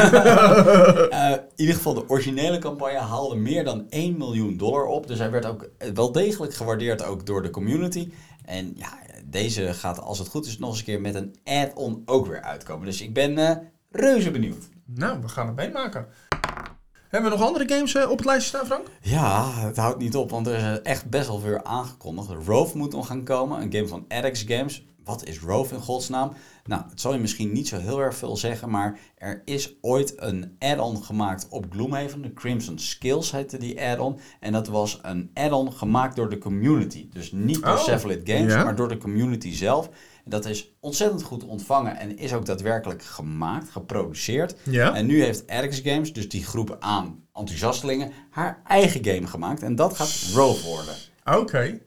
[1.33, 5.07] In ieder geval, de originele campagne haalde meer dan 1 miljoen dollar op.
[5.07, 8.11] Dus hij werd ook wel degelijk gewaardeerd ook door de community.
[8.45, 12.01] En ja, deze gaat als het goed is nog eens een keer met een add-on
[12.05, 12.85] ook weer uitkomen.
[12.85, 14.71] Dus ik ben reuze benieuwd.
[14.85, 16.07] Nou, we gaan het meemaken.
[17.13, 18.87] Hebben we nog andere games eh, op het lijstje staan, Frank?
[19.01, 22.29] Ja, het houdt niet op, want er is echt best wel veel aangekondigd.
[22.45, 24.85] Rove moet nog gaan komen, een game van Adex Games.
[25.03, 26.33] Wat is Rove in godsnaam?
[26.65, 30.13] Nou, het zal je misschien niet zo heel erg veel zeggen, maar er is ooit
[30.15, 32.21] een add-on gemaakt op Gloomhaven.
[32.21, 34.19] De Crimson Skills heette die add-on.
[34.39, 37.09] En dat was een add-on gemaakt door de community.
[37.09, 39.89] Dus niet door Oh, Cephalid Games, maar door de community zelf.
[40.23, 44.55] En dat is ontzettend goed ontvangen en is ook daadwerkelijk gemaakt, geproduceerd.
[44.93, 49.63] En nu heeft Adex Games, dus die groep aan enthousiastelingen, haar eigen game gemaakt.
[49.63, 50.95] En dat gaat Rove worden.
[51.41, 51.79] Oké.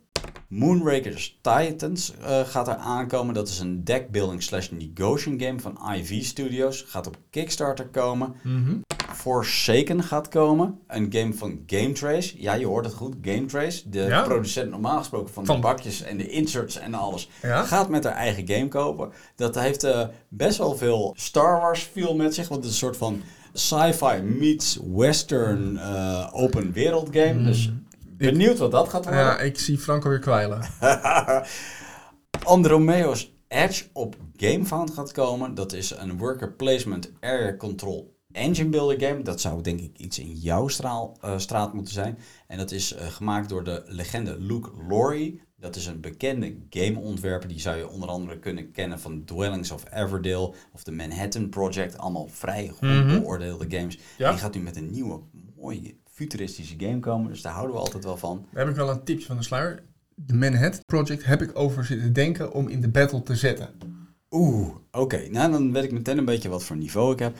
[0.49, 3.35] Moonrakers Titans eh, gaat er aankomen.
[3.35, 6.85] Dat is een deckbuilding slash negotiation game van IV Studios.
[6.89, 8.35] Gaat op Kickstarter komen.
[8.43, 8.75] Mhm.
[9.15, 10.79] Forsaken gaat komen.
[10.87, 12.35] Een game van Game Trace.
[12.43, 13.15] Ja, je hoort het goed.
[13.23, 13.89] Game Trace.
[13.91, 14.23] De Ja.
[14.23, 17.29] producent normaal gesproken van, Van- de bakjes en de inserts en alles.
[17.43, 17.63] Ja.
[17.63, 19.11] Gaat met haar eigen game kopen.
[19.37, 22.49] Dat heeft eh, best wel veel Star Wars feel met zich.
[22.49, 23.21] Want het is een soort van
[23.53, 27.43] sci-fi meets western eh, open wereld game.
[27.43, 27.71] Dus
[28.17, 29.23] benieuwd wat dat gaat worden.
[29.23, 30.61] Ja, ik zie Frank alweer kwijlen.
[32.45, 35.55] Andromeo's Edge op GameFound gaat komen.
[35.55, 39.23] Dat is een worker placement area control engine builder game.
[39.23, 42.19] Dat zou denk ik iets in jouw straal, eh, straat moeten zijn.
[42.47, 45.41] En dat is eh, gemaakt door de legende Luke Laurie.
[45.59, 47.49] Dat is een bekende gameontwerper.
[47.49, 51.99] Die zou je onder andere kunnen kennen van Dwellings of Everdale of de Manhattan Project.
[51.99, 53.07] Allemaal vrij goed Mhm.
[53.21, 53.99] beoordeelde games.
[54.19, 54.31] Ja.
[54.31, 55.21] Die gaat nu met een nieuwe,
[55.57, 57.31] mooie, futuristische game komen.
[57.31, 58.47] Dus daar houden we altijd wel van.
[58.53, 59.83] Daar heb ik wel een tipje van de sluier.
[60.15, 63.69] De Manhattan Project heb ik over zitten denken om in de battle te zetten.
[64.31, 65.29] Oeh, oké.
[65.31, 67.37] Nou, dan weet ik meteen een beetje wat voor niveau ik heb.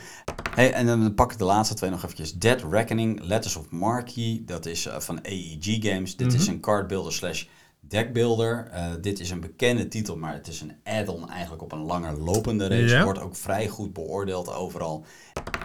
[0.55, 2.33] Hey, en dan pak ik de laatste twee nog eventjes.
[2.33, 4.45] Dead Reckoning, Letters of Marquee.
[4.45, 6.17] Dat is eh, van AEG Games.
[6.17, 7.47] Dit is een cardbuilder slash
[7.81, 8.69] deckbuilder.
[8.73, 12.19] Eh, dit is een bekende titel, maar het is een add-on eigenlijk op een langer
[12.19, 12.95] lopende race.
[12.95, 13.05] Ja.
[13.05, 15.05] Wordt ook vrij goed beoordeeld overal.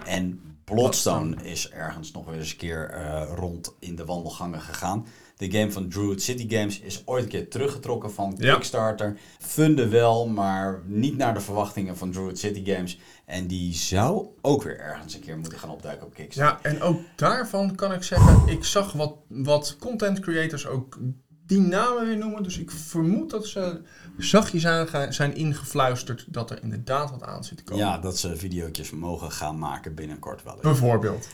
[0.06, 5.06] En Bloodstone is ergens nog weer eens een keer eh, rond in de wandelgangen gegaan.
[5.36, 8.52] De game van Druid City Games is ooit een keer teruggetrokken van Ja.
[8.54, 9.18] Kickstarter.
[9.38, 12.98] Funde wel, maar niet naar de verwachtingen van Druid City Games.
[13.24, 16.70] En die zou ook weer ergens een keer moeten gaan opduiken op Kickstarter.
[16.70, 20.98] Ja, en ook daarvan kan ik zeggen, ik zag wat, wat content creators ook
[21.46, 22.42] die namen weer noemen.
[22.42, 23.80] Dus ik vermoed dat ze
[24.18, 27.84] zachtjes aan zijn ingefluisterd dat er inderdaad wat aan zit te komen.
[27.84, 30.52] Ja, dat ze video's mogen gaan maken binnenkort wel.
[30.54, 30.62] eens.
[30.62, 31.28] Bijvoorbeeld.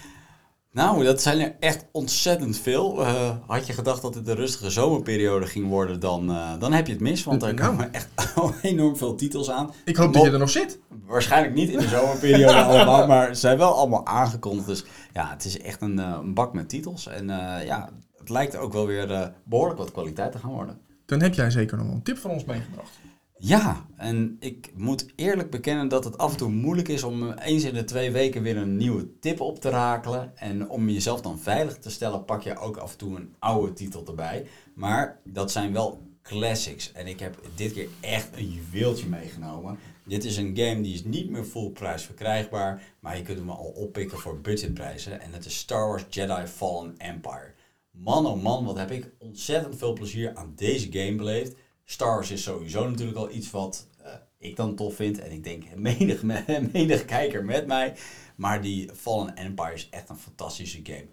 [0.72, 3.04] Nou, dat zijn er echt ontzettend veel.
[3.06, 6.86] Eh, had je gedacht dat het een rustige zomerperiode ging worden, dan, eh, dan heb
[6.86, 7.24] je het mis.
[7.24, 7.68] Want er Nou.
[7.68, 8.08] komen echt
[8.62, 9.72] enorm veel titels aan.
[9.84, 10.78] Ik hoop dat je er nog zit.
[11.06, 14.66] Waarschijnlijk niet in de zomerperiode allemaal, maar ze zijn wel allemaal aangekondigd.
[14.66, 17.06] Dus ja, het is echt een, eh, een bak met titels.
[17.06, 17.26] En
[17.64, 17.88] ja,
[18.28, 20.80] het lijkt ook wel weer eh, behoorlijk wat kwaliteit te gaan worden.
[21.06, 22.90] Dan heb jij zeker nog wel een tip van ons meegebracht.
[23.38, 27.46] Ja, en ik moet eerlijk bekennen dat het af en toe moeilijk is om eh,
[27.46, 30.36] eens in de twee weken weer een nieuwe tip op te rakelen.
[30.36, 33.72] En om jezelf dan veilig te stellen, pak je ook af en toe een oude
[33.72, 34.46] titel erbij.
[34.74, 36.92] Maar dat zijn wel classics.
[36.92, 39.78] En ik heb dit keer echt een juweeltje meegenomen.
[40.04, 43.50] Dit is een game die is niet meer full prijs verkrijgbaar, maar je kunt hem
[43.50, 45.20] al oppikken voor budgetprijzen.
[45.20, 47.54] En het is Star Wars Jedi Fallen Empire.
[48.00, 51.56] Man oh man, wat heb ik ontzettend veel plezier aan deze game beleefd.
[51.84, 55.18] Star Wars is sowieso natuurlijk al iets wat eh, ik dan tof vind.
[55.18, 56.22] En ik denk menig,
[56.72, 57.96] menig kijker met mij.
[58.36, 61.08] Maar die Fallen Empire is echt een fantastische game.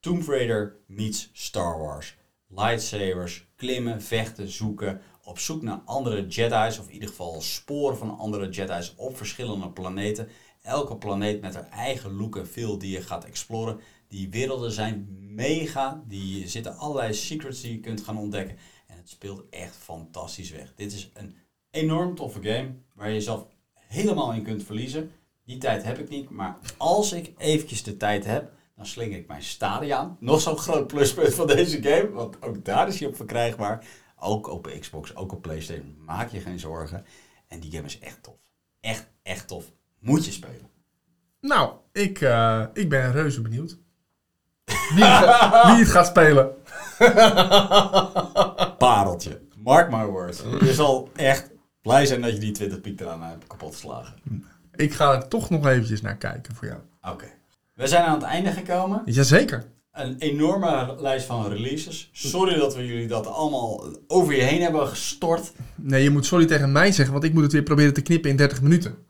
[0.00, 2.16] Tomb Raider meets Star Wars.
[2.48, 5.00] Lightsabers, klimmen, vechten, zoeken.
[5.22, 9.70] Op zoek naar andere Jedi's, of in ieder geval sporen van andere Jedi's op verschillende
[9.70, 10.28] planeten.
[10.62, 13.80] Elke planeet met haar eigen look en feel die je gaat exploren.
[14.08, 16.04] Die werelden zijn mega.
[16.06, 18.56] Die zitten allerlei secrets die je kunt gaan ontdekken.
[18.86, 20.72] En het speelt echt fantastisch weg.
[20.74, 21.36] Dit is een
[21.70, 25.10] enorm toffe game waar je jezelf helemaal in kunt verliezen.
[25.44, 29.26] Die tijd heb ik niet, maar als ik eventjes de tijd heb, dan slinger ik
[29.26, 30.16] mijn Stadia.
[30.20, 33.86] Nog zo'n groot pluspunt van deze game, want ook daar is hij op verkrijgbaar.
[34.18, 35.96] Ook op Xbox, ook op PlayStation.
[35.98, 37.04] Maak je geen zorgen.
[37.48, 38.38] En die game is echt tof.
[38.80, 39.72] Echt, echt tof.
[39.98, 40.70] Moet je spelen.
[41.40, 43.78] Nou, ik, eh, ik ben reuze benieuwd.
[44.94, 46.48] Wie, het ga- wie het gaat spelen.
[48.78, 49.40] Pareltje.
[49.56, 50.42] Mark my words.
[50.60, 51.50] Je zal echt
[51.82, 54.14] blij zijn dat je die 20 piek eraan hebt kapot geslagen.
[54.74, 56.80] Ik ga er toch nog eventjes naar kijken voor jou.
[57.12, 57.26] Oké.
[57.74, 59.02] We zijn aan het einde gekomen.
[59.04, 59.64] Jazeker.
[59.92, 62.08] Een enorme lijst van releases.
[62.12, 65.52] Sorry dat we jullie dat allemaal over je heen hebben gestort.
[65.74, 68.30] Nee, je moet sorry tegen mij zeggen, want ik moet het weer proberen te knippen
[68.30, 69.05] in 30 minuten.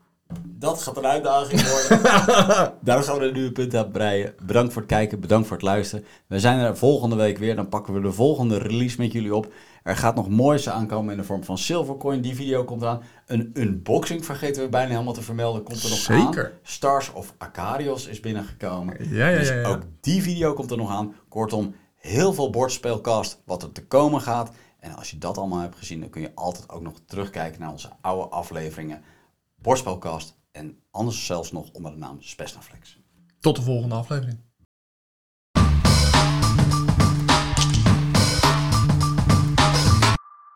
[0.59, 2.03] Dat gaat een uitdaging worden.
[2.81, 4.33] Daarom gaan we er nu een punt aan breien.
[4.45, 6.05] Bedankt voor het kijken, bedankt voor het luisteren.
[6.27, 7.55] We zijn er volgende week weer.
[7.55, 9.53] Dan pakken we de volgende release met jullie op.
[9.83, 12.21] Er gaat nog moois aankomen in de vorm van Silvercoin.
[12.21, 13.01] Die video komt aan.
[13.25, 15.63] Een unboxing vergeten we bijna helemaal te vermelden.
[15.63, 16.45] Komt er nog Zeker.
[16.45, 16.59] aan.
[16.63, 19.09] Stars of Acarios is binnengekomen.
[19.09, 21.15] Ja, ja, dus ja, ook die video komt er nog aan.
[21.29, 24.51] Kortom, heel veel bordspelcast wat er te komen gaat.
[24.79, 27.71] En als je dat allemaal hebt gezien, dan kun je altijd ook nog terugkijken naar
[27.71, 29.01] onze oude afleveringen.
[29.61, 32.99] Bordspelcast en anders zelfs nog onder de naam Spesnaflex.
[33.39, 34.46] Tot de volgende aflevering.